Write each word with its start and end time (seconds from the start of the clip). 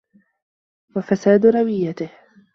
وَفَسَادُ 0.95 1.45
رَوِيَّتِهِ 1.45 2.09